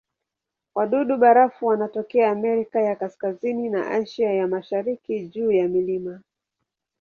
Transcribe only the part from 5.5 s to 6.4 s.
ya milima.